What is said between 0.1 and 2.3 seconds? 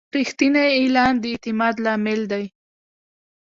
رښتینی اعلان د اعتماد لامل